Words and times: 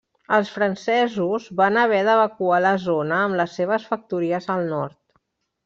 Els 0.35 0.51
francesos 0.53 1.45
van 1.59 1.77
haver 1.83 1.99
d'evacuar 2.09 2.63
la 2.67 2.73
zona 2.87 3.21
amb 3.29 3.39
les 3.43 3.55
seves 3.61 3.89
factories 3.93 4.51
al 4.59 4.69
nord. 4.77 4.99